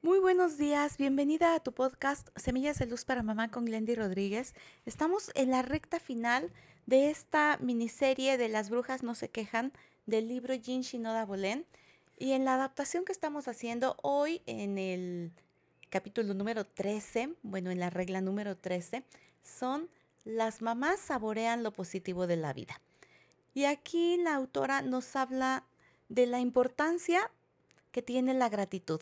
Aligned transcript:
Muy 0.00 0.20
buenos 0.20 0.56
días, 0.58 0.96
bienvenida 0.96 1.56
a 1.56 1.60
tu 1.60 1.72
podcast 1.72 2.28
Semillas 2.36 2.78
de 2.78 2.86
Luz 2.86 3.04
para 3.04 3.24
Mamá 3.24 3.50
con 3.50 3.64
Glendy 3.64 3.96
Rodríguez. 3.96 4.54
Estamos 4.86 5.32
en 5.34 5.50
la 5.50 5.62
recta 5.62 5.98
final 5.98 6.52
de 6.86 7.10
esta 7.10 7.58
miniserie 7.60 8.38
de 8.38 8.48
Las 8.48 8.70
Brujas 8.70 9.02
no 9.02 9.16
se 9.16 9.28
quejan 9.28 9.72
del 10.06 10.28
libro 10.28 10.54
Jin 10.54 10.82
Shinoda 10.82 11.26
Bolen. 11.26 11.66
Y 12.16 12.30
en 12.30 12.44
la 12.44 12.54
adaptación 12.54 13.04
que 13.04 13.10
estamos 13.10 13.48
haciendo 13.48 13.96
hoy 14.00 14.40
en 14.46 14.78
el 14.78 15.32
capítulo 15.90 16.32
número 16.32 16.64
13, 16.64 17.34
bueno, 17.42 17.72
en 17.72 17.80
la 17.80 17.90
regla 17.90 18.20
número 18.20 18.56
13, 18.56 19.02
son 19.42 19.88
Las 20.24 20.62
mamás 20.62 21.00
saborean 21.00 21.64
lo 21.64 21.72
positivo 21.72 22.28
de 22.28 22.36
la 22.36 22.52
vida. 22.52 22.80
Y 23.52 23.64
aquí 23.64 24.16
la 24.18 24.36
autora 24.36 24.80
nos 24.80 25.16
habla 25.16 25.64
de 26.08 26.26
la 26.26 26.38
importancia 26.38 27.32
que 27.90 28.00
tiene 28.00 28.32
la 28.32 28.48
gratitud. 28.48 29.00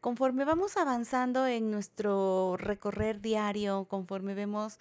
Conforme 0.00 0.44
vamos 0.44 0.76
avanzando 0.76 1.46
en 1.48 1.72
nuestro 1.72 2.56
recorrer 2.56 3.20
diario, 3.20 3.86
conforme 3.86 4.34
vemos 4.34 4.78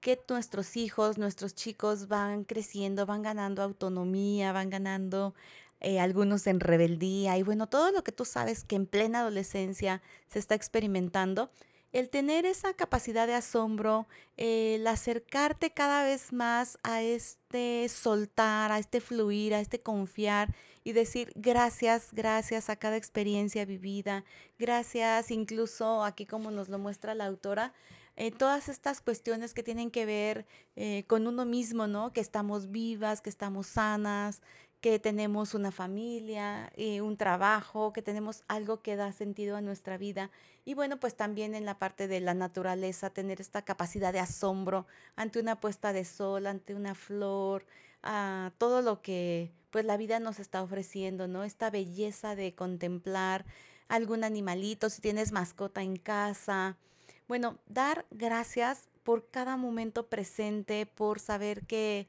que 0.00 0.18
nuestros 0.28 0.76
hijos, 0.76 1.18
nuestros 1.18 1.54
chicos 1.54 2.08
van 2.08 2.44
creciendo, 2.44 3.04
van 3.04 3.22
ganando 3.22 3.62
autonomía, 3.62 4.52
van 4.52 4.70
ganando 4.70 5.34
eh, 5.80 6.00
algunos 6.00 6.46
en 6.46 6.60
rebeldía 6.60 7.36
y 7.36 7.42
bueno, 7.42 7.68
todo 7.68 7.92
lo 7.92 8.02
que 8.02 8.12
tú 8.12 8.24
sabes 8.24 8.64
que 8.64 8.74
en 8.76 8.86
plena 8.86 9.20
adolescencia 9.20 10.00
se 10.28 10.38
está 10.38 10.54
experimentando, 10.54 11.50
el 11.92 12.08
tener 12.08 12.46
esa 12.46 12.72
capacidad 12.74 13.26
de 13.26 13.34
asombro, 13.34 14.06
el 14.36 14.86
acercarte 14.86 15.72
cada 15.72 16.04
vez 16.04 16.32
más 16.32 16.78
a 16.82 17.02
este 17.02 17.88
soltar, 17.88 18.72
a 18.72 18.78
este 18.78 19.00
fluir, 19.00 19.54
a 19.54 19.60
este 19.60 19.78
confiar 19.78 20.54
y 20.84 20.92
decir 20.92 21.32
gracias, 21.34 22.08
gracias 22.12 22.70
a 22.70 22.76
cada 22.76 22.96
experiencia 22.96 23.64
vivida, 23.64 24.24
gracias 24.58 25.30
incluso 25.30 26.02
aquí 26.02 26.26
como 26.26 26.50
nos 26.50 26.68
lo 26.68 26.78
muestra 26.78 27.14
la 27.14 27.26
autora, 27.26 27.74
eh, 28.16 28.30
todas 28.30 28.68
estas 28.68 29.00
cuestiones 29.00 29.54
que 29.54 29.62
tienen 29.62 29.90
que 29.90 30.04
ver 30.04 30.46
eh, 30.76 31.04
con 31.06 31.26
uno 31.26 31.46
mismo, 31.46 31.86
¿no? 31.86 32.12
Que 32.12 32.20
estamos 32.20 32.70
vivas, 32.70 33.22
que 33.22 33.30
estamos 33.30 33.66
sanas, 33.66 34.42
que 34.82 34.98
tenemos 34.98 35.54
una 35.54 35.70
familia, 35.70 36.72
y 36.76 36.98
un 36.98 37.16
trabajo, 37.16 37.92
que 37.92 38.02
tenemos 38.02 38.42
algo 38.48 38.82
que 38.82 38.96
da 38.96 39.12
sentido 39.12 39.56
a 39.56 39.60
nuestra 39.60 39.96
vida. 39.96 40.32
Y 40.64 40.74
bueno, 40.74 40.98
pues 40.98 41.14
también 41.14 41.54
en 41.54 41.64
la 41.64 41.78
parte 41.78 42.08
de 42.08 42.20
la 42.20 42.34
naturaleza, 42.34 43.08
tener 43.08 43.40
esta 43.40 43.62
capacidad 43.62 44.12
de 44.12 44.18
asombro 44.18 44.86
ante 45.14 45.38
una 45.38 45.60
puesta 45.60 45.92
de 45.92 46.04
sol, 46.04 46.48
ante 46.48 46.74
una 46.74 46.96
flor, 46.96 47.64
a 48.02 48.50
todo 48.58 48.82
lo 48.82 49.02
que 49.02 49.52
pues 49.70 49.84
la 49.84 49.96
vida 49.96 50.18
nos 50.18 50.40
está 50.40 50.60
ofreciendo, 50.62 51.28
¿no? 51.28 51.44
Esta 51.44 51.70
belleza 51.70 52.34
de 52.34 52.52
contemplar 52.52 53.46
algún 53.86 54.24
animalito, 54.24 54.90
si 54.90 55.00
tienes 55.00 55.30
mascota 55.30 55.82
en 55.82 55.96
casa. 55.96 56.76
Bueno, 57.28 57.56
dar 57.68 58.04
gracias 58.10 58.88
por 59.04 59.28
cada 59.30 59.56
momento 59.56 60.08
presente, 60.08 60.86
por 60.86 61.20
saber 61.20 61.66
que 61.66 62.08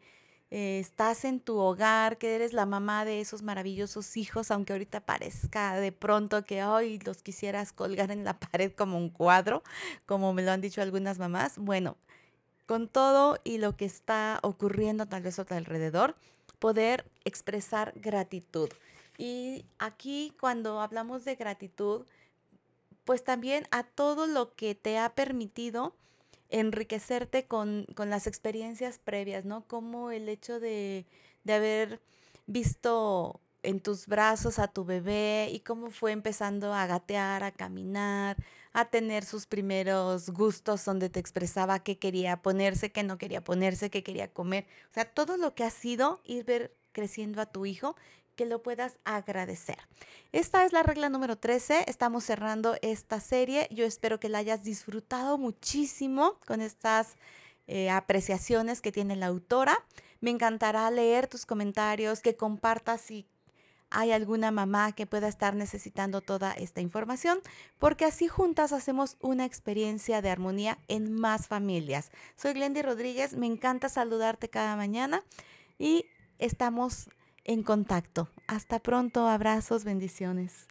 eh, 0.56 0.78
estás 0.78 1.26
en 1.26 1.40
tu 1.40 1.58
hogar, 1.58 2.20
que 2.20 2.36
eres 2.36 2.54
la 2.54 2.68
mamá 2.68 3.06
de 3.06 3.20
esos 3.22 3.42
maravillosos 3.42 4.16
hijos, 4.18 4.52
aunque 4.52 4.74
ahorita 4.74 5.00
parezca 5.00 5.76
de 5.78 5.92
pronto 5.92 6.46
que 6.46 6.64
hoy 6.64 7.00
los 7.00 7.24
quisieras 7.24 7.74
colgar 7.74 8.12
en 8.12 8.24
la 8.24 8.38
pared 8.40 8.72
como 8.72 9.00
un 9.00 9.10
cuadro, 9.10 9.64
como 10.06 10.32
me 10.32 10.44
lo 10.44 10.52
han 10.52 10.62
dicho 10.62 10.84
algunas 10.84 11.18
mamás. 11.18 11.58
Bueno, 11.58 11.98
con 12.68 12.88
todo 12.88 13.40
y 13.44 13.58
lo 13.58 13.76
que 13.76 13.86
está 13.86 14.38
ocurriendo 14.44 15.08
tal 15.08 15.24
vez 15.24 15.40
a 15.40 15.46
tu 15.46 15.56
alrededor, 15.56 16.16
poder 16.60 17.10
expresar 17.26 17.92
gratitud. 17.96 18.70
Y 19.18 19.66
aquí 19.80 20.36
cuando 20.40 20.82
hablamos 20.82 21.26
de 21.26 21.34
gratitud, 21.34 22.06
pues 23.06 23.24
también 23.24 23.68
a 23.72 23.82
todo 23.82 24.28
lo 24.28 24.54
que 24.54 24.76
te 24.76 25.00
ha 25.00 25.16
permitido 25.16 25.96
enriquecerte 26.50 27.46
con, 27.46 27.88
las 27.98 28.28
experiencias 28.28 29.00
previas, 29.00 29.46
¿no? 29.46 29.68
Como 29.68 30.12
el 30.12 30.30
hecho 30.30 30.60
de, 30.60 31.06
de 31.44 31.54
haber 31.54 32.02
visto 32.46 33.42
en 33.64 33.80
tus 33.80 34.08
brazos 34.08 34.60
a 34.60 34.68
tu 34.68 34.86
bebé 34.86 35.50
y 35.52 35.62
cómo 35.62 35.90
fue 35.90 36.12
empezando 36.12 36.74
a 36.74 36.86
gatear, 36.86 37.44
a 37.44 37.52
caminar, 37.52 38.38
a 38.74 38.90
tener 38.90 39.24
sus 39.24 39.46
primeros 39.46 40.30
gustos 40.30 40.84
donde 40.84 41.10
te 41.10 41.20
expresaba 41.20 41.80
qué 41.80 41.98
quería 41.98 42.42
ponerse, 42.42 42.92
qué 42.92 43.04
no 43.04 43.18
quería 43.18 43.44
ponerse, 43.44 43.90
qué 43.90 44.04
quería 44.04 44.32
comer. 44.32 44.66
O 44.92 44.94
sea, 44.94 45.06
todo 45.06 45.38
lo 45.38 45.56
que 45.56 45.64
ha 45.64 45.70
sido 45.70 46.22
ir 46.26 46.44
ver 46.44 46.76
creciendo 46.92 47.42
a 47.42 47.46
tu 47.46 47.66
hijo 47.66 47.96
que 48.36 48.46
lo 48.46 48.62
puedas 48.62 48.98
agradecer. 49.04 49.78
Esta 50.32 50.66
es 50.66 50.74
la 50.74 50.84
regla 50.84 51.10
número 51.10 51.38
13. 51.38 51.86
Estamos 51.88 52.24
cerrando 52.24 52.76
esta 52.82 53.20
serie. 53.20 53.68
Yo 53.72 53.86
espero 53.86 54.20
que 54.20 54.30
la 54.30 54.40
hayas 54.40 54.64
disfrutado 54.64 55.38
muchísimo 55.38 56.40
con 56.46 56.62
estas 56.62 57.16
eh, 57.68 57.90
apreciaciones 57.90 58.82
que 58.82 58.92
tiene 58.92 59.16
la 59.16 59.28
autora. 59.28 59.78
Me 60.22 60.32
encantará 60.32 60.90
leer 60.92 61.28
tus 61.28 61.46
comentarios, 61.46 62.22
que 62.22 62.36
compartas 62.36 63.02
si 63.02 63.28
hay 63.94 64.12
alguna 64.12 64.52
mamá 64.52 64.92
que 64.92 65.06
pueda 65.06 65.28
estar 65.28 65.56
necesitando 65.56 66.20
toda 66.20 66.52
esta 66.54 66.82
información, 66.82 67.40
porque 67.78 68.06
así 68.06 68.28
juntas 68.28 68.74
hacemos 68.74 69.18
una 69.22 69.46
experiencia 69.46 70.22
de 70.22 70.32
armonía 70.32 70.80
en 70.88 71.14
más 71.14 71.48
familias. 71.48 72.10
Soy 72.36 72.54
Glendy 72.54 72.82
Rodríguez, 72.82 73.36
me 73.36 73.46
encanta 73.46 73.90
saludarte 73.90 74.50
cada 74.50 74.76
mañana 74.76 75.24
y 75.78 76.06
estamos 76.40 77.08
en 77.44 77.64
contacto. 77.64 78.30
Hasta 78.48 78.80
pronto, 78.80 79.28
abrazos, 79.28 79.84
bendiciones. 79.84 80.68